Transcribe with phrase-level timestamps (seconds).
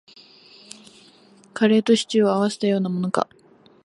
[1.53, 3.27] カレーとシチューを合わせたようなものか